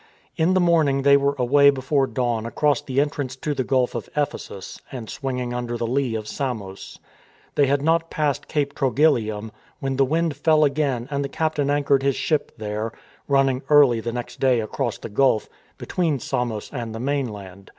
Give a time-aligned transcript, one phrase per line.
[0.35, 4.09] In the morning they were away before dawn across the entrance to the Gulf of
[4.15, 6.97] Ephesus and swinging under the lee of Samos.
[7.53, 11.69] They had not passed Cape Trogyl lium when the wind fell again and the captain
[11.69, 12.91] anchored his ship there,
[13.27, 17.69] running early the next day across the gulf, between Samos and the mainland.